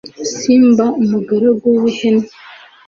[0.37, 2.27] simba umugaragu wi hene